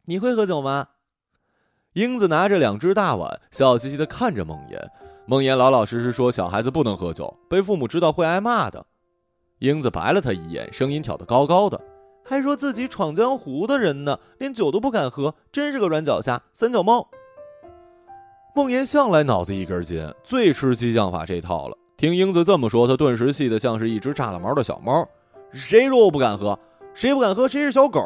[0.04, 0.88] 你会喝酒吗？
[1.94, 4.90] 英子拿着两只大碗，笑嘻嘻地看着孟岩。
[5.28, 8.86] 孟岩老老实实说：“小孩子不能喝酒，被父母知道会挨骂的。”
[9.58, 11.80] 英子白了他一眼，声音挑得高高的。
[12.24, 17.08] 还说自己闯江湖的人呢，连酒都不敢喝，真是个软脚虾、三脚猫。
[18.54, 21.76] 孟岩向来脑子一根筋，最吃激将法这套了。
[21.96, 25.08] 听英子这么说，他顿时气得像是一只炸了毛的小猫。
[25.52, 26.56] 谁说我不敢喝？
[26.94, 27.48] 谁不敢喝？
[27.48, 28.00] 谁是小狗？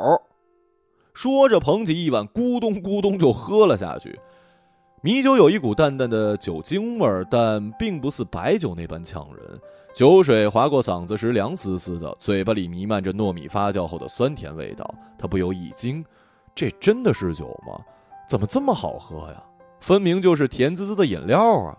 [1.13, 4.19] 说着，捧起一碗，咕咚咕咚就喝了下去。
[5.03, 9.59] 米酒有一股淡淡的酒精味儿，但并不似白酒那般呛人。
[9.95, 16.05] 酒水划过嗓子时凉丝丝的，嘴巴里弥漫着糯米发酵后的酸甜味道，他不由一惊：
[16.55, 17.81] 这真的是酒吗？
[18.29, 19.43] 怎么这么好喝呀？
[19.81, 21.75] 分明就是甜滋滋的饮料啊！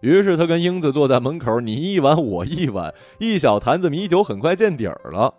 [0.00, 5.34] 于是他跟英子坐在门口，你一碗我一碗，一小坛子米酒很快见底儿了。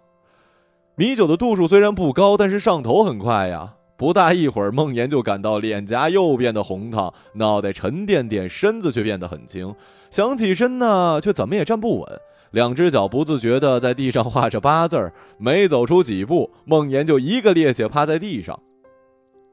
[0.93, 3.73] 米酒的度数虽然不高，但是上头很快呀。
[3.97, 9.73] 不大一会儿，孟岩就感到脸颊又变得红烫，脑袋沉甸甸，身子却变得很轻。
[10.11, 12.19] 想起身呢，却怎么也站不稳，
[12.51, 15.13] 两只脚不自觉地在地上画着八字儿。
[15.37, 18.59] 没走出几步，孟岩就一个趔趄趴在地上。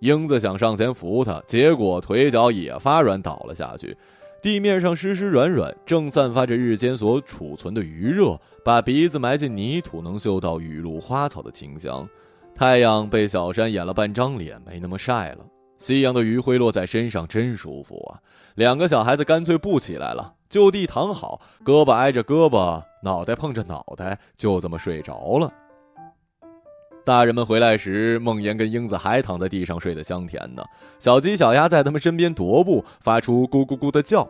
[0.00, 3.96] 英子想上前扶他，结果腿脚也发软，倒了下去。
[4.42, 12.08] 地面上湿湿软软，正散发着日间所储存的余热，把鼻子埋进泥土，能嗅到雨露花草的清香。
[12.54, 15.38] 太阳被小山掩了半张脸，没那么晒了。
[15.78, 18.20] 夕阳的余晖落在身上，真舒服啊！
[18.54, 25.52] 两个小孩子干脆不起来了，就地躺好，胳膊挨着胳膊，脑袋碰着脑袋，就这么睡着了。
[27.04, 30.62] 大人们回来时，梦妍跟英子还躺在地上睡得香甜呢。
[31.00, 34.28] 小鸡、小鸭在他们身边踱步，发出咕咕咕的叫。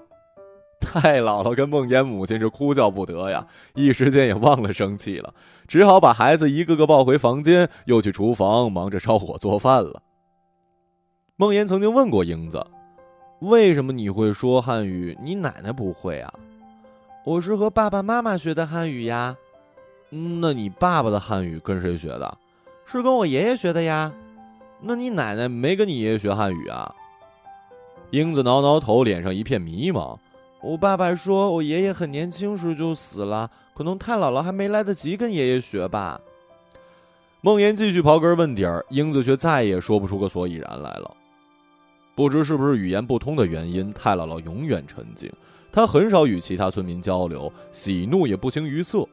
[0.82, 5.32] 太姥姥跟梦妍母亲是哭笑不得呀，一时间也忘了生气了，
[5.66, 10.02] 只好把孩子一个个抱回房间，又去厨房忙着烧火做饭了。
[11.36, 12.66] 梦妍曾经问过英子
[13.40, 15.16] ：“为什么你会说汉语？
[15.22, 16.34] 你奶奶不会啊
[17.24, 19.36] ？”“我是和爸爸妈妈学的汉语呀。
[20.10, 22.36] ”“那你爸爸的汉语跟谁学的？”
[22.84, 24.12] 是跟我爷爷学的呀，
[24.80, 26.94] 那你奶奶没跟你爷爷学汉语啊？
[28.10, 30.18] 英子挠挠头，脸上一片迷茫。
[30.62, 36.20] 我爸爸说我爷爷很年轻时就死了，可能太姥姥还没来得及跟爷爷学吧。
[37.40, 41.16] 梦妍继续刨根问底儿，英子却再也说不出个所以然来了。
[42.14, 45.28] 不知是不是语言不通的原因，太姥姥永远沉静，
[45.72, 49.04] 她很少与其他村民交流，喜怒也不形于色。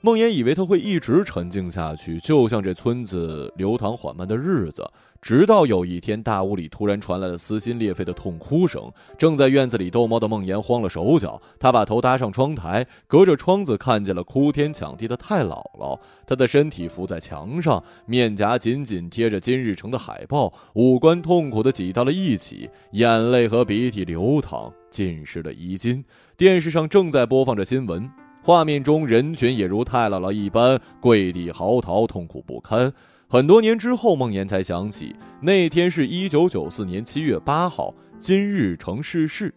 [0.00, 4.88] 梦妍以为他会一直沉静下去，就像这村子流淌缓慢的日子。
[5.20, 8.92] 直到有一天，大屋里突然传来了撕心裂肺的痛哭声。
[9.18, 15.98] 正在院子里逗猫的梦妍慌了手脚，她把头搭上窗台，隔着窗子看见了哭天抢地的太姥姥。
[16.24, 26.04] 她的身体伏在墙上，面颊紧紧贴着金日成的海报，五官痛苦地挤到了一起，眼泪和鼻涕流淌，浸湿了衣襟。
[26.36, 28.08] 电视上正在播放着新闻。
[28.42, 32.92] 画面中，人群也如太姥姥一般跪地嚎啕，痛苦不堪。
[33.28, 39.52] 很多年之后，梦妍才想起那天是一九九四年七月八号，金日成逝世。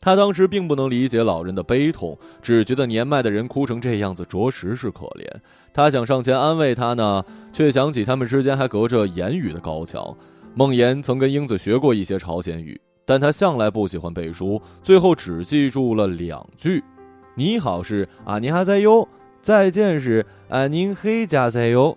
[0.00, 5.26] 他当时并不能理解老人的悲痛，只觉得年迈的人哭成这样子，着实是可怜。
[5.72, 7.24] 他想上前安慰他呢，
[7.54, 10.14] 却想起他们之间还隔着言语的高墙。
[10.54, 16.84] 梦妍曾跟英子学过一些朝鲜语，但他向来不喜欢背书，最后只记住了两句。
[17.36, 19.06] 你好是啊，你还在哟。
[19.42, 21.96] 再见是啊，您黑加在哟。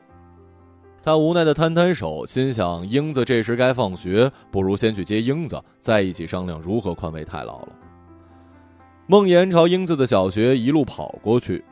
[1.04, 7.68] 他无奈的摊摊手，心想英子这时该放学，不如先去接英子，再一起商量如何宽慰太姥姥。
[9.06, 11.64] 孟岩朝英子的小学一路跑过去，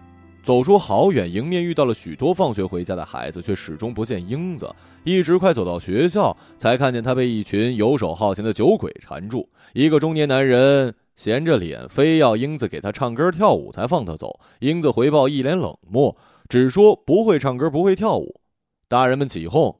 [0.41, 4.73] 走出好远，迎面遇到了许多放学回家的孩子，却始终不见英子。
[5.03, 10.93] 一直快走到学校，才看见他被一群游手好闲的酒鬼缠住，一个中年男人。
[11.15, 14.39] 闲着脸，非要英子给他唱歌跳舞才放他走。
[14.59, 16.15] 英子回报一脸冷漠，
[16.49, 18.41] 只说不会唱歌，不会跳舞。
[18.87, 19.79] 大人们起哄：“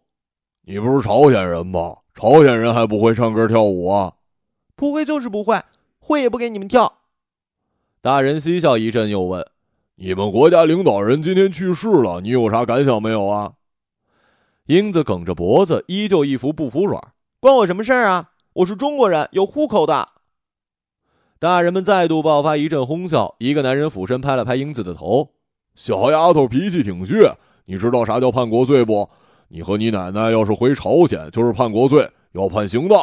[0.65, 1.97] 你不是朝鲜人吗？
[2.13, 4.13] 朝鲜人还不会唱歌跳舞啊？
[4.75, 5.61] 不会就是不会，
[5.99, 7.01] 会也不给你们跳。”
[7.99, 9.45] 大人嬉笑一阵，又问
[9.95, 13.53] ：“你们国家领导人今天去世了，你有啥感想没有啊？”
[14.67, 18.31] 英子梗着脖子，依旧一副不服软：“关我什么事儿啊？
[18.53, 20.09] 我是中国人，有户口的。”
[21.45, 23.35] 大人们再度爆发一阵哄笑。
[23.37, 25.29] 一个男人俯身拍了拍英子的头
[25.75, 29.07] ：“小丫头脾气挺倔，你知道啥叫叛国罪不？
[29.49, 32.95] 你和你奶奶要是回朝鲜，就是叛国罪，要判刑的。”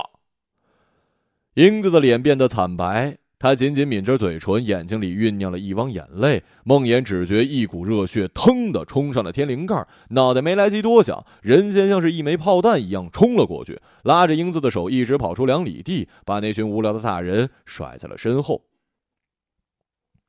[1.54, 3.16] 英子的脸变得惨白。
[3.42, 6.44] 他紧紧抿着嘴唇，眼睛里酝酿了一汪眼泪。
[6.62, 18.62] 梦魇只觉一股热血腾的冲上了天灵盖，脑袋没来及多想，人先像是一枚炮弹一样冲了过去，拉着英子的手一直跑出两里地，把那群无聊的大人甩在了身后。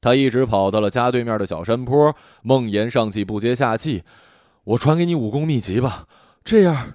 [0.02, 2.16] 他一直跑到了家对面的小山坡。
[2.42, 4.02] 梦魇上气不接下气
[4.66, 6.08] ：“我传给你武功秘籍吧，
[6.44, 6.94] 这样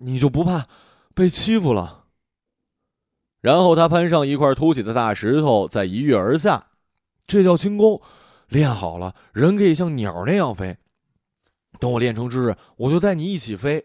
[0.00, 0.66] 你就不怕
[1.14, 2.03] 被欺负了。”
[3.44, 6.68] 然后他攀上一块凸起的大石头，再一跃而下，
[7.26, 8.00] 这叫轻功。
[8.48, 10.78] 练好了，人可以像鸟那样飞。
[11.78, 13.84] 等我练成之日，我就带你一起飞。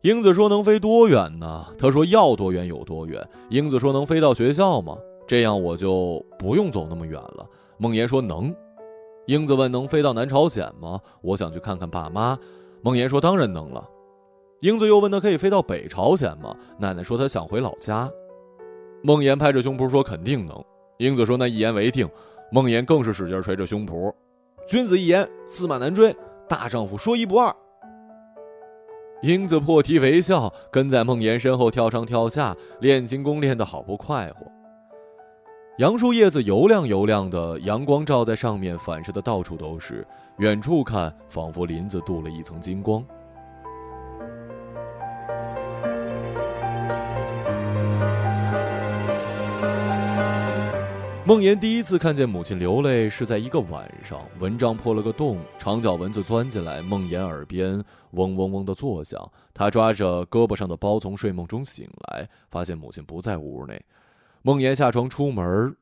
[0.00, 4.96] 英子说：“能飞多远呢？”他说：“要多远有多远。”英子说：“能飞到学校吗？
[5.26, 8.54] 这样我就不用走那么远了。”孟岩说：“能。”
[9.28, 12.38] 英子问：“能飞到南朝鲜吗？”我想去看看爸妈。
[12.80, 13.86] 孟岩说：“当然能了。”
[14.60, 16.54] 英子又问他可以飞到北朝鲜吗？
[16.78, 18.10] 奶奶说他想回老家。
[19.02, 20.64] 孟岩拍着胸脯说肯定能。
[20.96, 22.08] 英子说那一言为定。
[22.50, 24.12] 孟岩更是使劲捶着胸脯，
[24.66, 26.16] 君子一言，驷马难追，
[26.48, 27.54] 大丈夫说一不二。
[29.22, 34.46] 英子破涕为笑，跟在孟岩身后跳上跳下，练轻功练得好不快活。
[35.76, 40.04] 杨树叶子油亮油亮的，阳光照在上面，反射的到处都是。
[40.38, 43.04] 远处看，仿佛林子镀了一层金光。
[51.28, 59.30] 梦妍第一次看见母亲流泪是在一个晚上，蚊帐破了个洞，长脚蚊子钻进来，梦妍耳边嗡嗡嗡的作响。
[59.52, 63.78] 她抓着胳膊上的包从睡梦中醒来，发现母亲不在屋内。
[64.40, 65.76] 梦妍下床出门，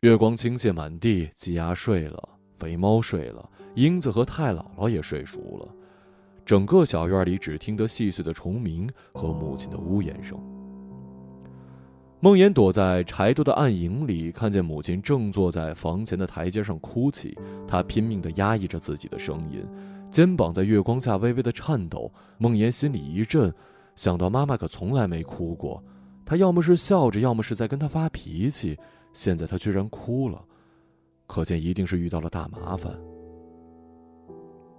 [0.00, 5.74] 月光倾泻满地，鸡鸭睡了，肥猫睡了，英子和太姥姥也睡熟了，
[6.44, 10.38] 整个小院里只听得细碎的虫鸣和母亲的呜咽声。
[12.20, 17.36] 梦妍躲在柴垛的暗影里，看见母亲正坐在房前的台阶上哭泣。
[17.66, 19.64] 她拼命地压抑着自己的声音，
[20.10, 22.12] 肩膀在月光下微微的颤抖。
[22.38, 23.54] 梦妍心里一震，
[23.94, 25.80] 想到妈妈可从来没哭过，
[26.26, 28.76] 她要么是笑着，要么是在跟她发脾气。
[29.12, 30.44] 现在她居然哭了，
[31.28, 32.92] 可见一定是遇到了大麻烦。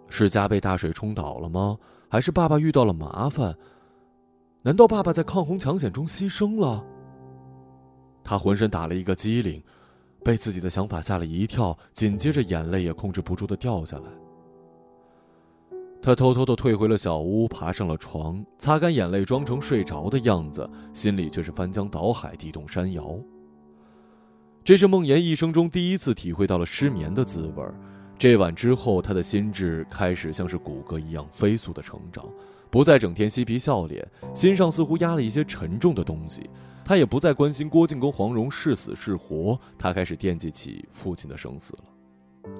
[0.10, 1.78] 是家被大水冲倒了吗？
[2.10, 3.56] 还是爸爸遇到了麻烦？
[4.62, 6.86] 难道爸爸在抗洪抢险中牺牲了？
[8.30, 9.60] 他浑身打了一个激灵，
[10.24, 14.04] 被自己的想法吓了一跳，紧接着眼泪也控制不住的掉下来。
[16.00, 23.20] 他偷偷的退回了小屋，爬上了床，擦干眼泪，装成睡着的样子，心里却是翻江倒海，地动山摇。
[24.64, 27.66] 这是梦妍一生中第一次体会到了失眠的滋味
[28.16, 32.24] 这晚之后，他的心智开始像是骨骼一样飞速的成长，
[32.70, 36.48] 不再整天嬉皮笑脸，心上似乎压了一些沉重的东西。
[36.90, 42.52] 他也不再关心郭靖跟黄蓉是死是活，他开始惦记起父亲的生死了。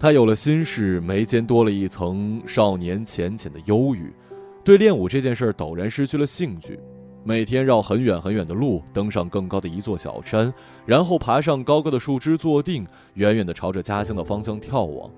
[0.00, 4.12] 他有了心事，眉间多了一层少年浅浅的忧郁，
[4.64, 6.76] 对练武这件事陡然失去了兴趣。
[7.22, 10.52] 每天绕很远很远的路，登上更高的一座小山，
[10.84, 15.08] 然后爬上高高的树枝坐定，远远的朝着家乡的方向眺望。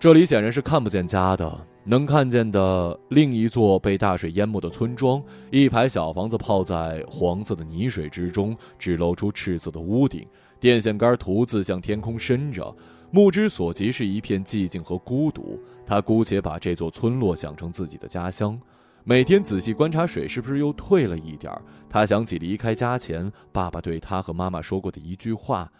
[0.00, 1.66] 这里显然是看不见家的。
[1.84, 10.24] 能看见的另一座被大水淹没的村庄，一排小房子泡在黄色的泥水之中，只露出赤色的屋顶，
[10.60, 12.74] 电线杆独自向天空伸着，
[13.10, 15.58] 目之所及是一片寂静和孤独。
[15.84, 18.56] 他姑且把这座村落想成自己的家乡，
[19.02, 25.70] 每天仔细观察水是不是又退了一点儿他想起离开家前爸爸对他和妈妈说过的一句话：“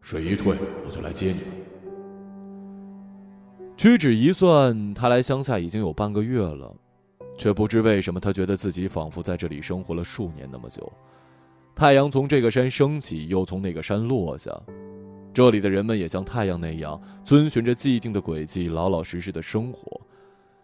[0.00, 0.56] 水一退，
[0.86, 1.40] 我就来接你。”
[3.76, 6.74] 屈指一算，他来乡下已经有半个月了，
[7.36, 10.90] 却不知为什么，他觉得自己仿佛在这里生活了数年那么久。
[11.74, 14.50] 太阳从这个山升起，又从那个山落下，
[15.34, 20.00] 这里的人们也像太阳那样，遵循着既定的轨迹，老老实实的生活。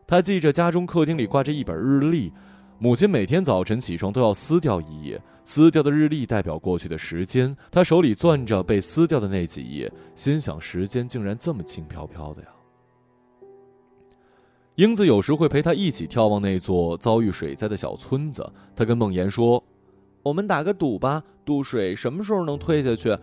[0.07, 2.33] 他记着家中客厅里挂着一本日历，
[2.79, 7.55] 母亲每天早晨起床都要撕掉一页，撕掉的日历代表过去的时间。
[7.71, 12.49] 他手里攥着被撕掉的那几页，心想：时间竟然这么轻飘飘的呀。
[14.77, 18.51] 英子有时会陪他一起眺望那座遭遇水灾的小村子。
[18.75, 19.63] 他跟梦妍说
[20.25, 23.17] ：“我们打个赌吧，赌水什么时候能退下去。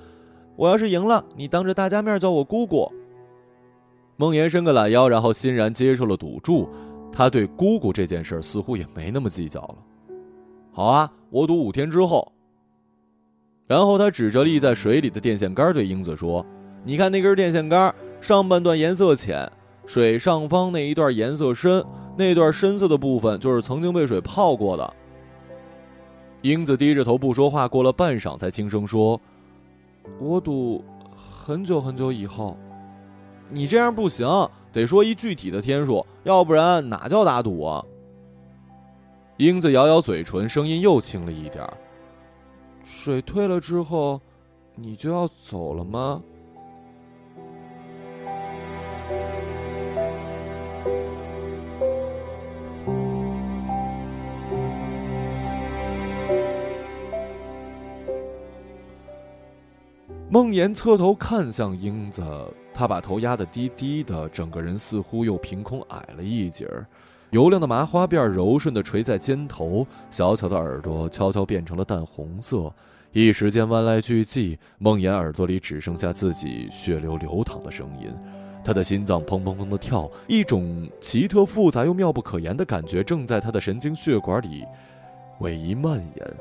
[0.55, 2.91] 我要是赢了，你当着大家面叫我姑姑。”
[4.17, 6.69] 梦妍伸个懒腰，然后欣然接受了赌注。
[7.11, 9.75] 他对姑姑这件事似乎也没那么计较了。
[10.71, 12.31] 好啊，我赌五天之后。
[13.65, 16.45] 然后他指着立在水里的电线杆对英子说
[16.85, 19.51] ：“你看那根电线杆，上半段颜色浅。”
[19.89, 21.83] 水上方那一段颜色深，
[22.15, 24.93] 那段深色的部分就是曾经被水泡过的。
[26.43, 29.19] 英子低着头不说话，过了半晌才轻声说
[30.21, 30.85] ：“我赌
[31.15, 32.55] 很久很久以后。
[33.49, 34.27] 你这样不行，
[34.71, 37.83] 得说一具体的天数，要不然哪叫打赌啊？”
[39.37, 41.67] 英子咬咬嘴唇，声音又轻了一点
[42.85, 44.21] ：“水退了之后，
[44.75, 46.21] 你就要走了吗？”
[60.31, 62.23] 梦妍侧头看向英子，
[62.71, 66.85] 她把头压得低低的，整个人似乎又凭空矮了一截儿。
[67.31, 72.71] 油亮的麻花辫柔顺地垂在肩头，小巧的耳朵悄悄变成了淡红色。
[73.11, 78.13] 一时间弯来俱寂，梦妍耳朵里只剩下自己血流流淌的声音。
[78.63, 84.63] 她的心脏砰砰砰地跳，一种奇特复杂又妙不可言的感觉正在她的神经血管里
[85.39, 86.33] 逶迤蔓延。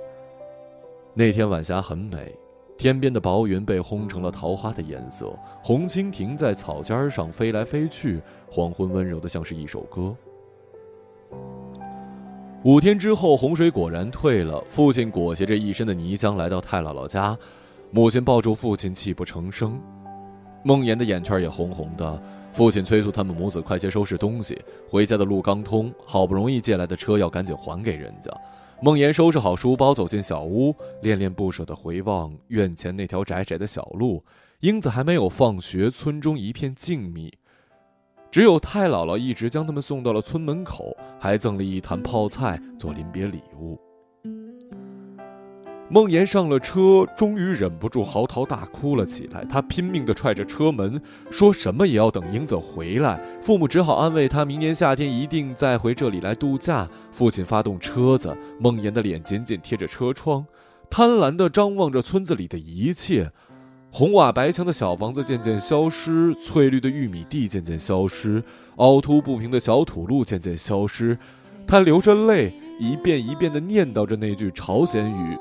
[1.14, 2.34] 那天晚霞很美。
[2.78, 10.14] 天边的薄云被烘成了桃花的颜色，红蜻蜓在草尖上飞来飞去，黄昏温柔的像是一首歌。
[12.62, 17.36] 五天之后，洪水果然退了，父亲裹挟着一身的泥浆来到太姥姥家，
[17.90, 19.80] 母亲抱住父亲泣不成声，
[20.62, 22.22] 梦妍的眼圈也红红的。
[22.52, 24.56] 父亲催促他们母子快些收拾东西，
[24.88, 28.30] 回家的路刚通，好不容易借来的车要赶紧还给人家。
[28.80, 30.72] 梦妍收拾好书包，走进小屋，
[31.02, 34.24] 恋恋不舍地回望院前那条窄窄的小路。
[34.60, 37.32] 英子还没有放学，村中一片静谧，
[38.30, 43.76] 只有太姥姥一直将他们送到了村门口，还赠了一坛泡菜做临别礼物。
[45.90, 49.42] 孟岩上了车，终于忍不住嚎啕大哭了起来。
[49.46, 53.18] 他拼命地踹着车门，说什么也要等英子回来。
[53.40, 56.86] 父母只好安慰他，明年夏天一定再回这里来度假。
[57.10, 60.44] 父亲发动车子，孟岩的脸紧紧贴着车窗，
[60.90, 63.32] 贪婪地张望着村子里的一切。
[63.90, 68.44] 红瓦白墙的小房子渐渐消失，翠绿的玉米地渐渐消失，
[68.76, 71.18] 凹凸不平的小土路渐渐消失。
[71.66, 75.38] 他流着泪，一遍一遍地念叨着那句朝鲜语。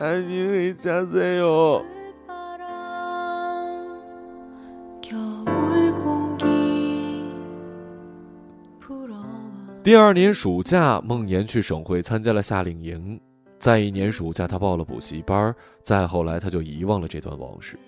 [0.00, 1.84] 안녕히가세 요。
[9.84, 13.20] 第二年暑假，孟岩去省会参加了夏令营。
[13.60, 15.54] 再一年暑假，他报了补习班。
[15.84, 17.78] 再后来，他就遗忘了这段往事。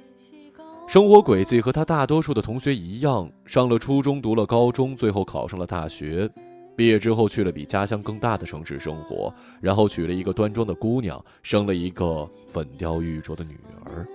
[0.86, 6.30] 生活轨迹和他大多数的同学一样，上了初中，读了高中，最后考上了大学。
[6.77, 14.07] 毕业之后去了比家乡更大的城市生活，然后娶了一个端庄的姑娘，生了一个粉雕玉琢的女儿。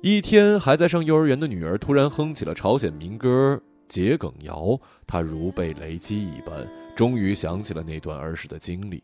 [0.00, 3.60] 一天还在上幼儿园的女儿突然哼起了朝鲜民歌
[3.92, 4.60] 《桔梗谣》，
[5.04, 9.02] 她如被雷击一般，终于想起了那段儿时的经历。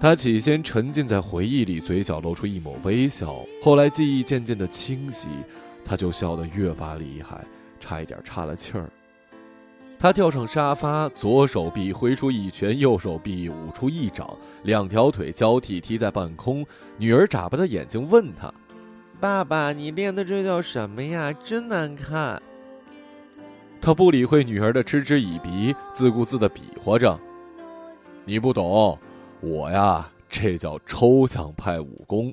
[0.00, 5.28] 她起先沉浸在回忆里，嘴角露出一抹微笑，后来记忆渐渐的清晰，
[5.84, 7.44] 她就笑得越发厉害，
[7.78, 8.90] 差一点岔了气儿。
[9.98, 16.64] 他跳上沙发，左手臂挥出一拳，右手臂舞出一掌，两条腿交替踢在半空。
[16.98, 18.52] 女儿眨巴的眼睛问他
[19.18, 21.32] ：“爸爸，你练的这叫什么呀？
[21.42, 22.40] 真难看。”
[23.80, 27.18] 他不理会女儿的嗤之以鼻，自顾自的比划着
[28.26, 28.98] ：“你不懂，
[29.40, 32.32] 我呀，这叫抽象派武功。”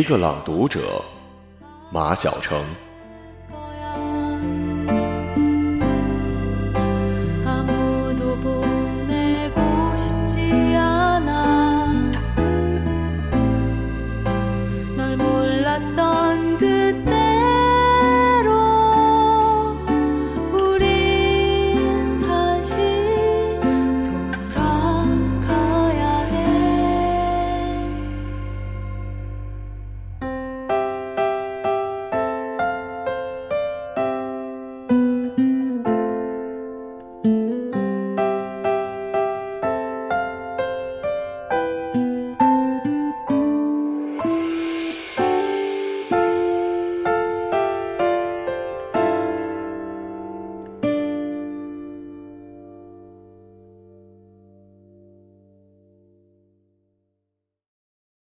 [0.00, 1.04] 一个朗读者，
[1.92, 2.64] 马晓成。